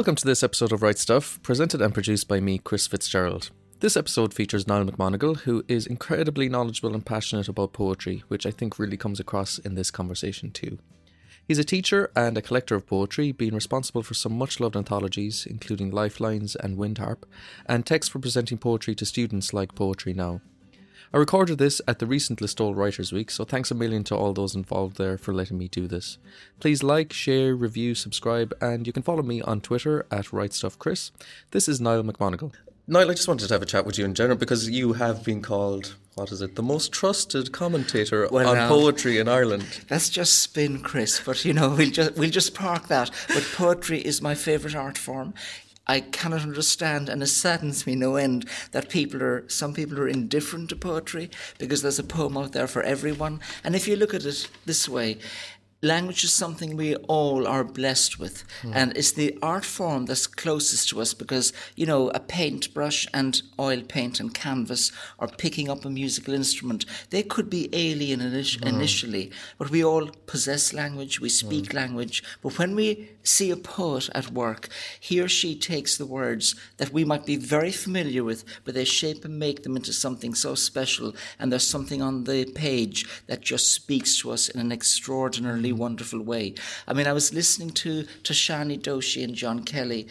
[0.00, 3.50] Welcome to this episode of Right Stuff, presented and produced by me, Chris Fitzgerald.
[3.80, 8.50] This episode features Niall MacMonagle, who is incredibly knowledgeable and passionate about poetry, which I
[8.50, 10.78] think really comes across in this conversation too.
[11.46, 15.44] He's a teacher and a collector of poetry, being responsible for some much loved anthologies,
[15.44, 17.24] including Lifelines and Windharp,
[17.66, 20.40] and texts for presenting poetry to students like Poetry Now.
[21.12, 24.32] I recorded this at the recent Listowel Writers Week, so thanks a million to all
[24.32, 26.18] those involved there for letting me do this.
[26.60, 31.10] Please like, share, review, subscribe, and you can follow me on Twitter at RightStuffChris.
[31.50, 32.52] This is Niall MacMonagle.
[32.86, 35.24] Niall, I just wanted to have a chat with you in general because you have
[35.24, 39.80] been called, what is it, the most trusted commentator Well, on now- poetry in Ireland.
[39.88, 41.20] That's just spin, Chris.
[41.24, 43.10] But you know, we'll just we'll just park that.
[43.28, 45.34] But poetry is my favourite art form.
[45.90, 50.06] I cannot understand, and it saddens me no end that people are some people are
[50.06, 53.40] indifferent to poetry because there's a poem out there for everyone.
[53.64, 55.18] And if you look at it this way.
[55.82, 58.72] Language is something we all are blessed with, hmm.
[58.74, 63.40] and it's the art form that's closest to us because, you know, a paintbrush and
[63.58, 68.60] oil paint and canvas or picking up a musical instrument, they could be alien init-
[68.60, 68.68] hmm.
[68.68, 71.78] initially, but we all possess language, we speak hmm.
[71.78, 72.22] language.
[72.42, 74.68] But when we see a poet at work,
[75.00, 78.84] he or she takes the words that we might be very familiar with, but they
[78.84, 83.40] shape and make them into something so special, and there's something on the page that
[83.40, 86.54] just speaks to us in an extraordinarily wonderful way.
[86.86, 90.08] I mean, I was listening to Tishani Doshi and John Kelly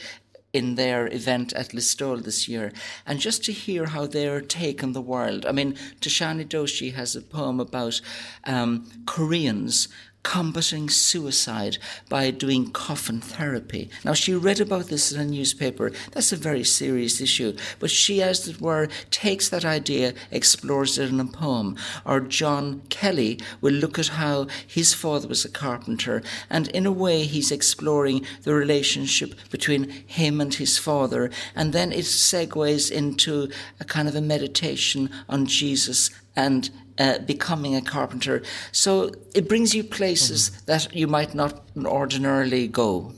[0.52, 2.72] in their event at Listowel this year,
[3.06, 5.46] and just to hear how they're taking the world.
[5.46, 8.02] I mean, Tishani Doshi has a poem about
[8.46, 9.90] um, Koreans
[10.24, 11.78] combating suicide
[12.10, 13.90] by doing coffin therapy.
[14.04, 15.92] Now, she read about this in a newspaper.
[16.12, 17.56] That's a very serious issue.
[17.80, 21.78] But she, as it were, takes that idea, explores it in a poem.
[22.06, 26.92] Or John Kelly will look at how his father was a carpenter, and in a
[26.92, 31.32] way, he's exploring the relationship between him and his father.
[31.56, 33.50] And then it segues into
[33.80, 36.12] a kind of a meditation on Jesus
[36.46, 38.42] and uh, becoming a carpenter.
[38.72, 43.14] So it brings you places that you might not ordinarily go.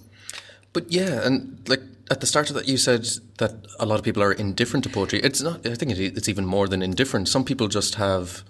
[0.74, 1.38] But yeah, and
[1.68, 3.04] like at the start of that, you said
[3.38, 5.20] that a lot of people are indifferent to poetry.
[5.20, 5.66] It's not.
[5.66, 7.28] I think it's even more than indifferent.
[7.28, 8.44] Some people just have.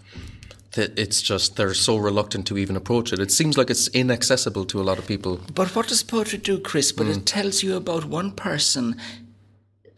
[0.76, 3.20] That it's just they're so reluctant to even approach it.
[3.20, 5.34] It seems like it's inaccessible to a lot of people.
[5.54, 6.94] But what does poetry do, Chris?
[6.94, 8.96] But it tells you about one person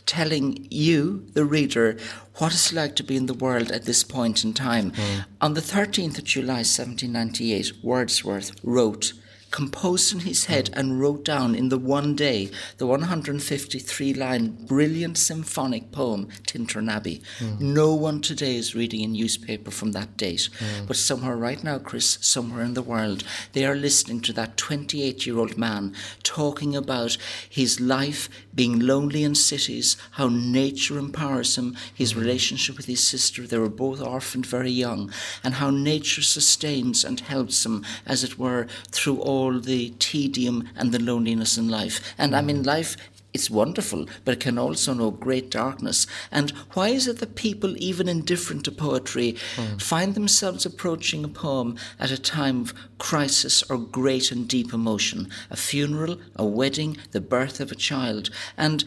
[0.06, 1.98] telling you, the reader,
[2.38, 4.92] what it's like to be in the world at this point in time.
[4.96, 5.20] Hmm.
[5.42, 9.14] On the 13th of July 1798, Wordsworth wrote,
[9.54, 12.50] composed in his head and wrote down in the one day
[12.80, 17.22] the 153 line brilliant symphonic poem Tintern Abbey.
[17.60, 20.50] No one today is reading a newspaper from that date.
[20.60, 20.88] Mm.
[20.88, 25.28] But somewhere right now, Chris, somewhere in the world, they are listening to that 28
[25.28, 25.94] year old man
[26.24, 32.22] talking about his life being lonely in cities, how nature empowers him, his mm.
[32.22, 35.12] relationship with his sister, they were both orphaned very young,
[35.44, 40.92] and how nature sustains and helps him, as it were, through all the tedium and
[40.92, 42.14] the loneliness in life.
[42.18, 42.96] And I mean, life
[43.34, 46.06] it's wonderful, but it can also know great darkness.
[46.32, 49.32] And why is it that people, even indifferent to poetry,
[49.80, 55.30] find themselves approaching a poem at a time of crisis or great and deep emotion?
[55.50, 58.30] A funeral, a wedding, the birth of a child.
[58.56, 58.86] And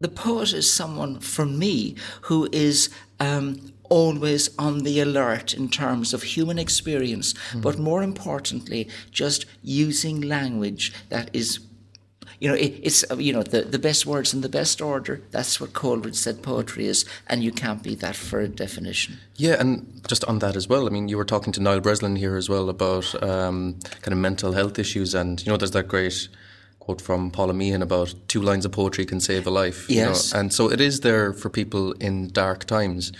[0.00, 2.88] the poet is someone, for me, who is
[3.20, 10.20] um, always on the alert in terms of human experience, but more importantly, just using
[10.20, 11.60] language that is
[12.40, 15.22] you know, it, it's uh, you know the, the best words in the best order.
[15.30, 19.18] That's what Coleridge said poetry is, and you can't beat that for a definition.
[19.36, 20.86] Yeah, and just on that as well.
[20.86, 24.18] I mean, you were talking to Niall Breslin here as well about um, kind of
[24.18, 26.28] mental health issues, and you know, there's that great
[26.78, 29.88] quote from Paula Meehan about two lines of poetry can save a life.
[29.90, 30.32] you know, Yes.
[30.32, 33.12] and so it is there for people in dark times.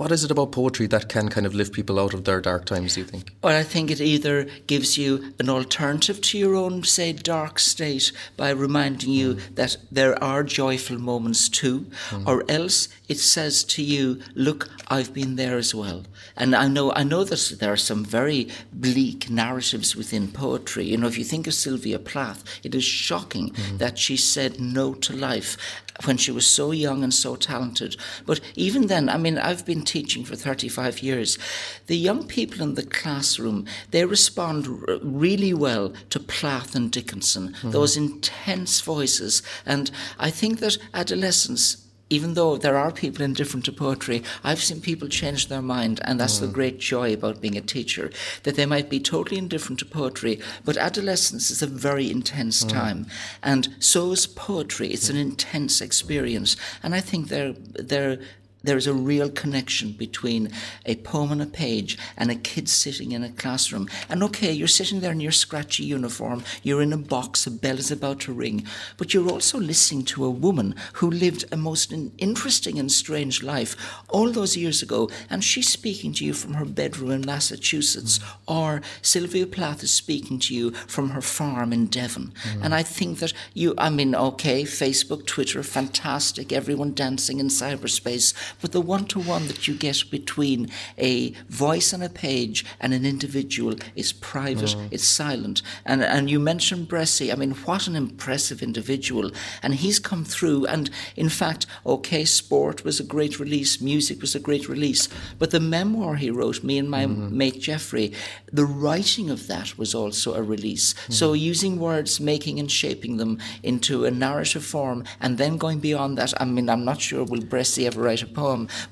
[0.00, 2.64] What is it about poetry that can kind of lift people out of their dark
[2.64, 2.94] times?
[2.94, 3.34] Do you think?
[3.42, 8.10] Well, I think it either gives you an alternative to your own, say, dark state
[8.34, 9.54] by reminding you hmm.
[9.56, 12.26] that there are joyful moments too, hmm.
[12.26, 16.04] or else it says to you, "Look, I've been there as well."
[16.34, 20.86] And I know, I know that there are some very bleak narratives within poetry.
[20.86, 23.76] You know, if you think of Sylvia Plath, it is shocking hmm.
[23.76, 25.58] that she said no to life
[26.04, 27.96] when she was so young and so talented.
[28.26, 31.38] But even then, I mean, I've been teaching for 35 years.
[31.86, 37.48] The young people in the classroom, they respond r- really well to Plath and Dickinson,
[37.48, 37.70] mm-hmm.
[37.70, 39.42] those intense voices.
[39.66, 44.80] And I think that adolescents, even though there are people indifferent to poetry, I've seen
[44.80, 46.40] people change their mind, and that's mm.
[46.42, 48.10] the great joy about being a teacher,
[48.42, 52.68] that they might be totally indifferent to poetry, but adolescence is a very intense mm.
[52.68, 53.06] time,
[53.42, 54.88] and so is poetry.
[54.88, 58.18] It's an intense experience, and I think they're they're
[58.62, 60.50] there's a real connection between
[60.86, 63.88] a poem on a page and a kid sitting in a classroom.
[64.08, 67.78] And okay, you're sitting there in your scratchy uniform, you're in a box, a bell
[67.78, 68.66] is about to ring,
[68.96, 73.76] but you're also listening to a woman who lived a most interesting and strange life
[74.08, 78.24] all those years ago, and she's speaking to you from her bedroom in Massachusetts, mm.
[78.46, 82.32] or Sylvia Plath is speaking to you from her farm in Devon.
[82.42, 82.64] Mm.
[82.64, 88.34] And I think that you, I mean, okay, Facebook, Twitter, fantastic, everyone dancing in cyberspace
[88.60, 92.92] but the one to one that you get between a voice on a page and
[92.92, 94.88] an individual is private, mm.
[94.90, 95.62] it's silent.
[95.84, 97.32] And, and you mentioned Bressie.
[97.32, 99.30] I mean, what an impressive individual.
[99.62, 100.66] And he's come through.
[100.66, 105.08] And in fact, okay, sport was a great release, music was a great release.
[105.38, 107.30] But the memoir he wrote, me and my mm.
[107.30, 108.12] mate Jeffrey,
[108.52, 110.94] the writing of that was also a release.
[110.94, 111.12] Mm.
[111.12, 116.18] So using words, making and shaping them into a narrative form, and then going beyond
[116.18, 116.32] that.
[116.40, 118.39] I mean, I'm not sure will Bressie ever write a poem,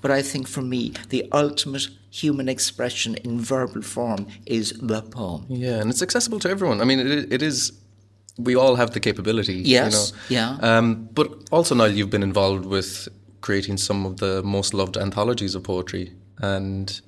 [0.01, 5.47] but I think for me, the ultimate human expression in verbal form is the poem.
[5.49, 6.81] Yeah, and it's accessible to everyone.
[6.81, 7.73] I mean, it, it is.
[8.39, 9.55] We all have the capability.
[9.55, 10.13] Yes.
[10.31, 10.57] You know?
[10.61, 10.79] Yeah.
[10.79, 13.09] Um, but also now you've been involved with
[13.41, 17.01] creating some of the most loved anthologies of poetry and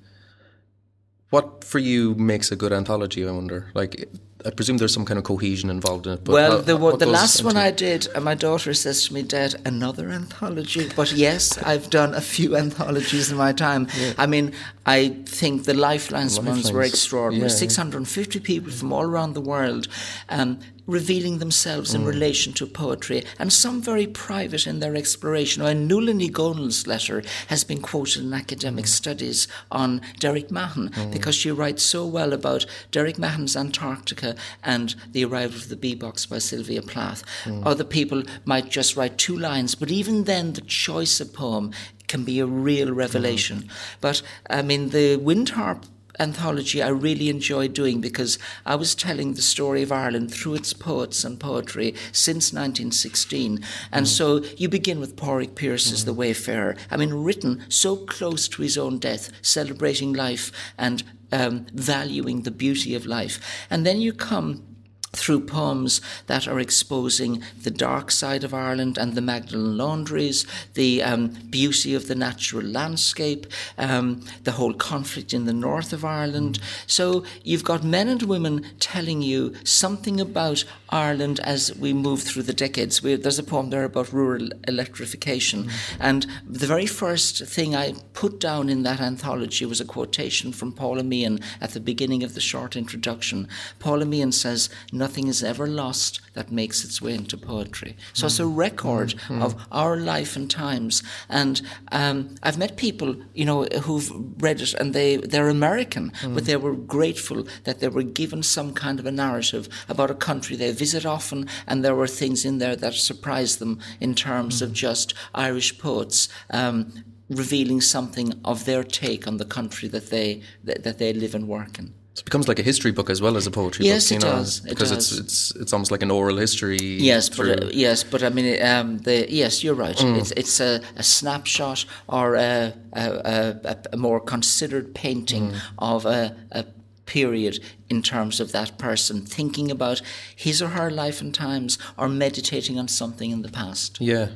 [1.31, 3.26] what for you makes a good anthology?
[3.26, 3.70] I wonder.
[3.75, 4.08] Like,
[4.44, 6.26] I presume there's some kind of cohesion involved in it.
[6.26, 9.54] well, how, the, the last one I did, uh, my daughter says to me, "Dad,
[9.64, 13.88] another anthology." But yes, I've done a few anthologies in my time.
[13.96, 14.14] Yeah.
[14.19, 14.52] I mean,
[14.87, 16.64] I think the Lifelines, Lifelines.
[16.64, 17.50] ones were extraordinary.
[17.50, 19.88] Yeah, 650 people from all around the world.
[20.28, 20.58] Um,
[20.90, 22.06] revealing themselves in mm.
[22.06, 25.62] relation to poetry, and some very private in their exploration.
[25.62, 28.88] Now, Nuala Ní Dhomhnaill's letter has been quoted in academic mm.
[28.88, 31.12] studies on Derek Mahon mm.
[31.12, 35.94] because she writes so well about Derek Mahon's Antarctica and the arrival of the bee
[35.94, 37.22] box by Sylvia Plath.
[37.44, 37.62] Mm.
[37.64, 41.72] Other people might just write two lines, but even then, the choice of poem
[42.08, 43.58] can be a real revelation.
[43.58, 43.70] Mm.
[44.00, 45.84] But I mean, the Windharp
[46.18, 50.72] anthology I really enjoy doing because I was telling the story of Ireland through its
[50.72, 53.60] poets and poetry since 1916.
[53.92, 54.08] And mm.
[54.08, 56.06] so you begin with Pádraig Pearse's mm.
[56.06, 56.76] The Wayfarer.
[56.90, 61.02] I mean, written so close to his own death, celebrating life and
[61.32, 63.66] um, valuing the beauty of life.
[63.70, 64.69] And then you come
[65.12, 71.02] through poems that are exposing the dark side of Ireland and the Magdalen laundries, the
[71.02, 73.46] um, beauty of the natural landscape,
[73.76, 76.60] um, the whole conflict in the north of Ireland.
[76.86, 82.44] So you've got men and women telling you something about Ireland as we move through
[82.44, 83.02] the decades.
[83.02, 85.64] We, there's a poem there about rural electrification.
[85.64, 85.70] Mm.
[86.00, 90.72] And the very first thing I put down in that anthology was a quotation from
[90.72, 93.48] Paula Meehan at the beginning of the short introduction.
[93.78, 94.68] Paula Meehan says,
[95.00, 97.97] nothing is ever lost that makes its way into poetry.
[98.12, 98.56] So it's a mm.
[98.56, 99.43] record mm.
[99.43, 101.02] of our life and times.
[101.29, 101.61] And
[101.91, 104.11] um, I've met people, you know, who've
[104.47, 106.35] read it and they, they're American, mm.
[106.35, 110.14] but they were grateful that they were given some kind of a narrative about a
[110.14, 114.62] country they visit often, and there were things in there that surprised them in terms
[114.62, 114.75] of mm.
[114.75, 116.29] just Irish poets.
[116.50, 121.32] Um, revealing something of their take on the country that they that, that they live
[121.32, 121.94] and work in.
[122.20, 124.20] It becomes like a history book as well as a poetry yes, book.
[124.20, 124.60] Yes, it know, does.
[124.60, 126.77] because it's it's it's almost like an oral history.
[126.79, 129.96] Yes, but uh, yes, but I mean, um, the yes, you're right.
[129.96, 130.19] Mm.
[130.19, 135.60] It's it's a, a snapshot or a, a, a, more considered painting mm.
[135.79, 136.67] of a, a
[137.06, 137.58] period
[137.89, 140.03] in terms of that person thinking about
[140.36, 143.98] his or her life and times or meditating on something in the past.
[143.98, 144.29] Yeah,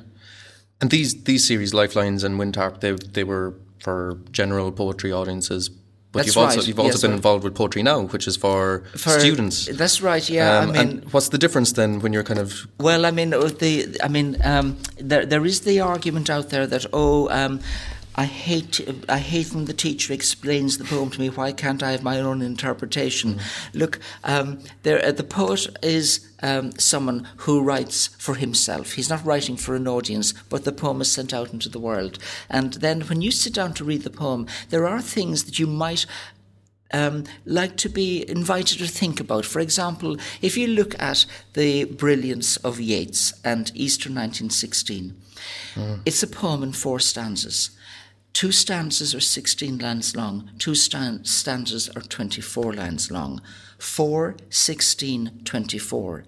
[0.80, 5.70] and these these series, Lifelines and Windharp, they they were for general poetry audiences
[6.14, 6.68] but that's you've also right.
[6.68, 9.66] you've also yes, been involved with poetry now, which is for, for students.
[9.66, 10.26] That's right.
[10.30, 10.60] Yeah.
[10.60, 12.68] Um, I mean, what's the difference then when you're kind of?
[12.78, 16.66] Well, I mean, uh, the I mean, um, there there is the argument out there
[16.68, 17.28] that oh.
[17.30, 17.60] Um,
[18.16, 21.30] I hate I hate when the teacher explains the poem to me.
[21.30, 23.34] Why can't I have my own interpretation?
[23.34, 23.40] Mm.
[23.74, 28.92] Look, um, there, uh, the poet is um, someone who writes for himself.
[28.92, 32.18] He's not writing for an audience, but the poem is sent out into the world.
[32.48, 35.66] And then when you sit down to read the poem, there are things that you
[35.66, 36.06] might
[36.92, 39.44] um, like to be invited to think about.
[39.44, 45.16] For example, if you look at the brilliance of Yeats and Easter 1916,
[45.74, 46.00] mm.
[46.06, 47.70] it's a poem in four stanzas.
[48.34, 53.40] Two stanzas are 16 lines long, two stan- stanzas are 24 lines long.
[53.84, 56.24] 4, 16, 24.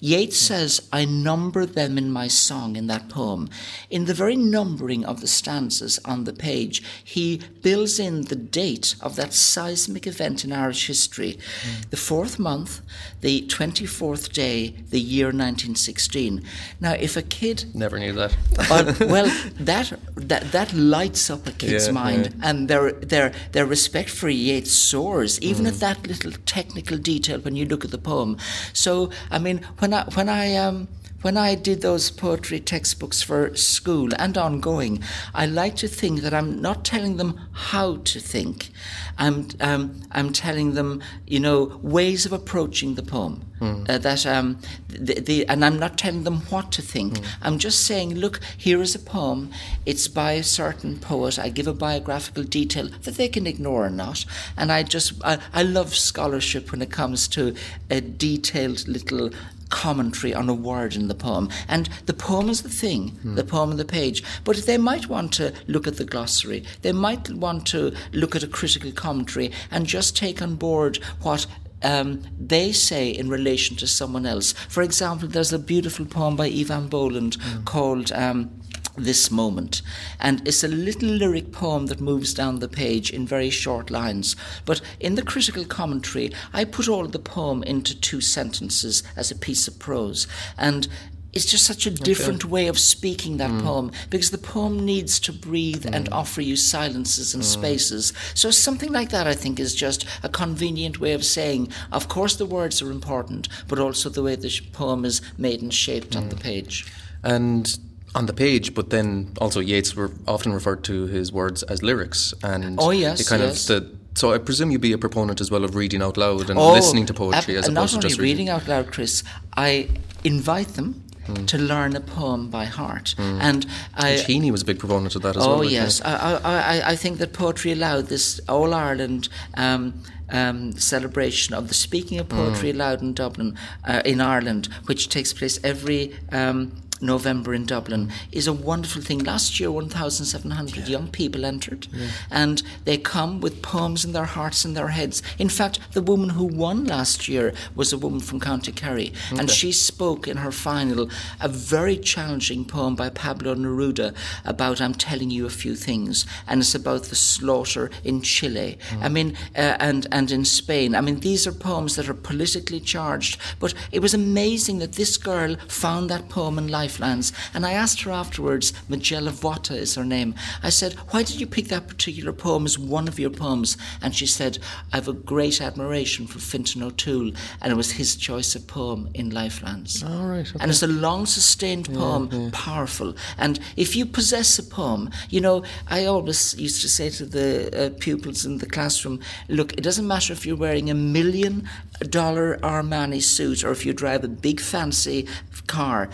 [0.00, 3.50] Yeats says, I number them in my song in that poem.
[3.90, 8.94] In the very numbering of the stanzas on the page, he builds in the date
[9.02, 11.34] of that seismic event in Irish history.
[11.34, 11.90] Mm.
[11.90, 12.80] The fourth month,
[13.20, 16.42] the 24th day, the year 1916.
[16.80, 17.64] Now, if a kid.
[17.74, 18.34] Never knew that.
[18.70, 19.26] uh, well,
[19.58, 22.48] that, that, that lights up a kid's yeah, mind, yeah.
[22.48, 25.68] and their, their, their respect for Yeats soars, even mm.
[25.68, 28.36] at that little technical detail when you look at the poem.
[28.72, 30.88] So, I mean, when I when I um,
[31.22, 35.02] when I did those poetry textbooks for school and ongoing,
[35.34, 38.70] I like to think that I'm not telling them how to think.
[39.18, 43.44] I'm um, I'm telling them, you know, ways of approaching the poem.
[43.60, 43.90] Mm.
[43.90, 44.58] Uh, that um,
[44.88, 47.18] the, the, and I'm not telling them what to think.
[47.18, 47.26] Mm.
[47.42, 49.50] I'm just saying, look, here is a poem.
[49.84, 51.38] It's by a certain poet.
[51.38, 54.24] I give a biographical detail that they can ignore or not.
[54.56, 57.54] And I just I, I love scholarship when it comes to
[57.90, 59.30] a detailed little
[59.70, 61.48] commentary on a word in the poem.
[61.68, 63.36] And the poem is the thing, mm.
[63.36, 64.22] the poem on the page.
[64.44, 68.42] But they might want to look at the glossary, they might want to look at
[68.42, 71.46] a critical commentary and just take on board what
[71.82, 74.52] um, they say in relation to someone else.
[74.52, 77.64] For example, there's a beautiful poem by Eavan Boland mm.
[77.64, 78.59] called um,
[78.96, 79.82] this moment.
[80.18, 84.36] And it's a little lyric poem that moves down the page in very short lines.
[84.64, 89.36] But in the critical commentary, I put all the poem into two sentences as a
[89.36, 90.26] piece of prose.
[90.58, 90.88] And
[91.32, 92.50] it's just such a different okay.
[92.50, 93.62] way of speaking that mm.
[93.62, 95.94] poem because the poem needs to breathe mm.
[95.94, 97.46] and offer you silences and mm.
[97.46, 98.12] spaces.
[98.34, 102.36] So something like that, I think, is just a convenient way of saying, of course,
[102.36, 106.28] the words are important, but also the way the poem is made and shaped on
[106.30, 106.42] the mm.
[106.42, 106.92] page.
[107.22, 107.78] And
[108.14, 112.34] on the page, but then also Yeats were often referred to his words as lyrics,
[112.42, 113.68] and oh yes, kind yes.
[113.70, 114.00] of the.
[114.14, 116.72] So I presume you'd be a proponent as well of reading out loud and oh,
[116.72, 118.48] listening to poetry as opposed to just reading.
[118.48, 119.22] out loud, Chris.
[119.56, 119.88] I
[120.24, 121.46] invite them Mm.
[121.46, 123.14] to learn a poem by heart.
[123.18, 123.40] Mm.
[123.40, 125.58] And I, Heaney was a big proponent of that as oh well.
[125.58, 129.28] Oh yes, I, I, I, think that Poetry Aloud, this All Ireland.
[129.54, 130.02] Um,
[130.32, 132.74] um, celebration of the Speaking of Poetry mm.
[132.74, 138.46] Aloud in Dublin, uh, in Ireland, which takes place every um, November in Dublin is
[138.46, 139.20] a wonderful thing.
[139.20, 140.86] Last year, 1,700 yeah.
[140.86, 142.08] young people entered, yeah.
[142.30, 145.22] and they come with poems in their hearts and their heads.
[145.38, 149.40] In fact, the woman who won last year was a woman from County Kerry, okay.
[149.40, 151.08] and she spoke in her final
[151.40, 154.14] a very challenging poem by Pablo Neruda
[154.44, 158.78] about I'm telling you a few things, and it's about the slaughter in Chile.
[158.90, 159.02] Mm.
[159.02, 160.94] I mean, uh, and and in Spain.
[160.94, 165.16] I mean, these are poems that are politically charged, but it was amazing that this
[165.16, 167.32] girl found that poem in life Lifelines.
[167.54, 170.34] And I asked her afterwards, Magella Vota is her name.
[170.62, 173.76] I said, Why did you pick that particular poem as one of your poems?
[174.02, 174.58] And she said,
[174.92, 177.32] I have a great admiration for Fintan O'Toole,
[177.62, 180.02] and it was his choice of poem in Lifelines.
[180.02, 180.48] All right.
[180.48, 180.58] Okay.
[180.60, 182.50] And it's a long sustained poem, yeah, yeah.
[182.52, 183.14] powerful.
[183.38, 187.86] And if you possess a poem, you know, I always used to say to the
[187.86, 191.68] uh, pupils in the classroom, look, it doesn't matter if you're wearing a million
[192.08, 195.28] dollar Armani suit or if you drive a big fancy
[195.70, 196.10] car.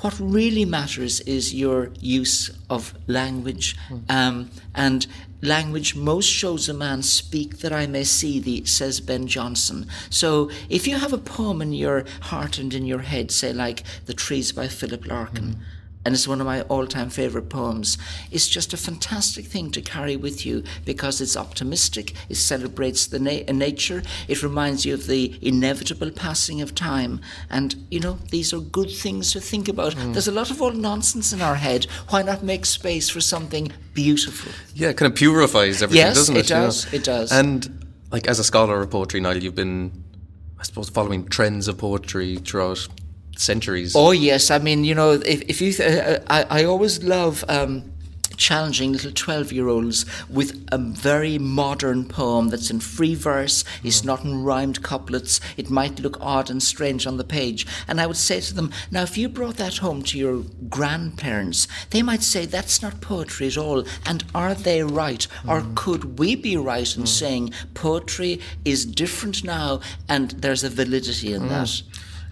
[0.00, 3.76] What really matters is your use of language.
[3.88, 4.10] Mm.
[4.10, 5.06] Um, and
[5.42, 9.86] language most shows a man speak that I may see thee, says Ben Jonson.
[10.10, 13.84] So if you have a poem in your heart and in your head, say like
[14.06, 15.75] The Trees by Philip Larkin, mm
[16.06, 17.98] and it's one of my all time favourite poems.
[18.30, 23.18] It's just a fantastic thing to carry with you because it's optimistic, it celebrates the
[23.18, 27.20] na- nature, it reminds you of the inevitable passing of time.
[27.50, 29.94] And, you know, these are good things to think about.
[29.94, 30.12] Mm.
[30.12, 31.86] There's a lot of old nonsense in our head.
[32.10, 34.52] Why not make space for something beautiful?
[34.76, 36.46] Yeah, it kind of purifies everything, yes, doesn't it?
[36.46, 36.84] it does.
[36.84, 36.96] You know?
[36.98, 37.32] It does.
[37.32, 40.04] And, like, as a scholar of poetry, Niall, you've been,
[40.56, 42.86] I suppose, following trends of poetry throughout
[43.38, 43.94] centuries.
[43.94, 47.44] Oh yes, I mean you know if if you th- uh, I I always love.
[47.48, 47.92] Um,
[48.36, 54.04] challenging little 12 year olds with a very modern poem that's in free verse, it's
[54.04, 57.66] not in rhymed couplets, it might look odd and strange on the page.
[57.88, 61.66] And I would say to them, now if you brought that home to your grandparents,
[61.90, 63.84] they might say that's not poetry at all.
[64.04, 65.26] And are they right?
[65.42, 65.50] Mm.
[65.50, 67.08] Or could we be right in mm.
[67.08, 71.48] saying poetry is different now and there's a validity in mm.
[71.48, 71.82] that?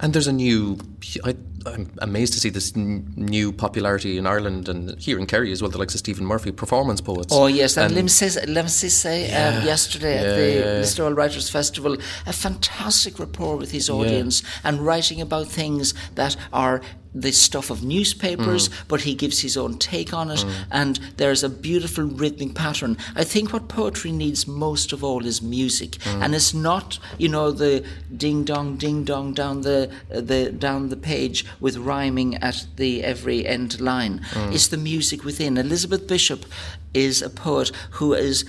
[0.04, 0.76] And there's a new,
[1.24, 1.34] I,
[1.64, 5.62] am amazed to see this n- new popularity in Ireland and here in Kerry as
[5.62, 7.32] well, the likes of Stephen Murphy, performance poets.
[7.32, 11.48] Oh, yes, and, and Lim Sisse yeah, um, yesterday yeah, at the yeah, Listowel Writers
[11.48, 11.96] Festival,
[12.26, 16.82] a fantastic rapport with his audience and writing about things that are
[17.14, 18.72] the stuff of newspapers, Mm.
[18.88, 22.96] but he gives his own take on it, and there's a beautiful rhythmic pattern.
[23.14, 26.22] I think what poetry needs most of all is music, Mm.
[26.24, 27.84] and it's not, you know, the
[28.16, 33.46] ding dong, ding dong down the the down the page with rhyming at the every
[33.46, 34.20] end line.
[34.32, 34.52] Mm.
[34.54, 35.56] It's the music within.
[35.56, 36.46] Elizabeth Bishop
[36.92, 38.44] is a poet who is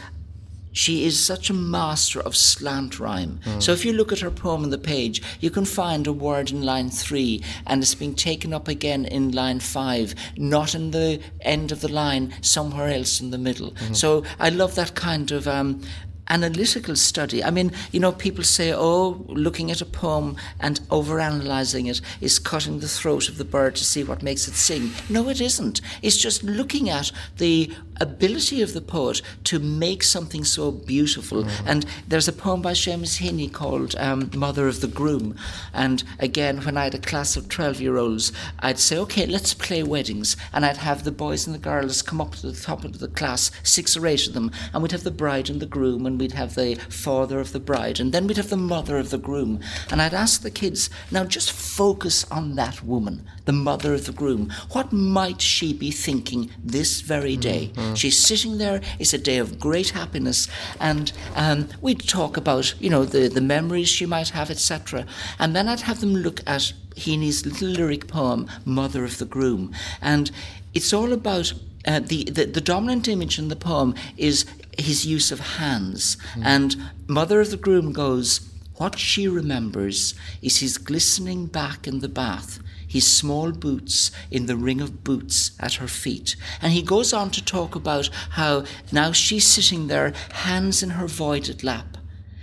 [0.75, 3.39] she is such a master of slant rhyme.
[3.60, 6.51] So if you look at her poem on the page, you can find a word
[6.51, 11.22] in line three and it's being taken up again in line five, not in the
[11.41, 13.74] end of the line, somewhere else in the middle.
[13.94, 15.82] So I love that kind of um,
[16.27, 17.44] analytical study.
[17.44, 22.39] I mean, you know, people say, oh, looking at a poem and overanalyzing it is
[22.39, 24.91] cutting the throat of the bird to see what makes it sing.
[25.10, 25.82] No, it isn't.
[26.01, 31.46] It's just looking at the ability of the poet to make something so beautiful.
[31.65, 35.36] And there's a poem by Seamus Heaney called um, Mother of the Groom.
[35.74, 39.53] And again, when I had a class of 12 year olds, I'd say, okay, let's
[39.53, 40.36] play weddings.
[40.53, 43.08] And I'd have the boys and the girls come up to the top of the
[43.08, 46.14] class, six or eight of them, and we'd have the bride and the groom, and
[46.17, 49.17] we'd have the father of the bride, and then we'd have the mother of the
[49.17, 49.60] groom.
[49.91, 54.12] And I'd ask the kids, now just focus on that woman, the mother of the
[54.12, 54.51] groom.
[54.72, 57.72] What might she be thinking this very day?
[57.95, 60.48] She's sitting there, it's a day of great happiness,
[60.79, 65.05] and um, we'd talk about, you know, the, the memories she might have, etc.
[65.39, 69.74] And then I'd have them look at Heaney's little lyric poem, Mother of the Groom.
[70.01, 70.31] And
[70.74, 71.53] it's all about
[71.86, 74.46] uh, the, the the dominant image in the poem is
[74.77, 76.18] his use of hands.
[76.42, 76.75] And
[77.08, 78.42] Mother of the Groom goes,
[78.75, 84.56] What she remembers is his glistening back in the bath, his small boots in the
[84.56, 86.36] ring of boots at her feet.
[86.62, 91.08] And he goes on to talk about how now she's sitting there, hands in her
[91.08, 91.94] voided lap.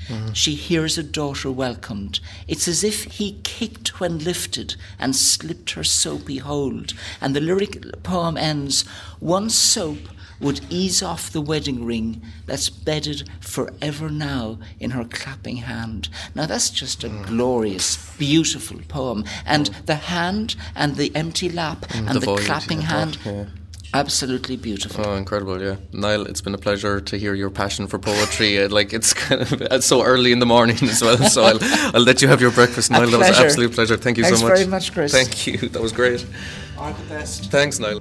[0.09, 0.32] Mm-hmm.
[0.32, 2.21] She hears a daughter welcomed.
[2.49, 6.94] It's as if he kicked when lifted and slipped her soapy hold.
[7.21, 8.82] And the lyric poem ends
[9.21, 9.99] One soap
[10.42, 16.09] would ease off the wedding ring that's bedded forever now in her clapping hand.
[16.35, 17.26] Now that's just a mm.
[17.26, 19.25] glorious, beautiful poem.
[19.47, 23.44] And the hand and the empty lap mm, and the the, void, clapping hand, yeah.
[23.95, 25.05] Absolutely beautiful.
[25.07, 25.61] Oh, incredible!
[25.63, 28.63] Yeah, Niall, it's been a pleasure to hear your passion for poetry.
[28.63, 31.19] Uh, like it's kind of it's so early in the morning as well.
[31.19, 31.59] So I'll,
[31.95, 33.11] I'll let you have your breakfast, Niall.
[33.11, 33.97] That was an absolute pleasure.
[33.97, 34.57] Thank you Thanks so much.
[34.57, 35.13] very much, Chris.
[35.13, 35.57] Thank you.
[35.69, 36.25] That was great.
[36.78, 37.50] All the best.
[37.50, 38.00] Thanks, Niall.